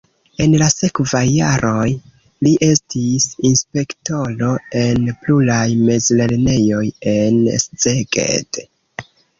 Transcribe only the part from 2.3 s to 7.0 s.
li estis inspektoro en pluraj mezlernejoj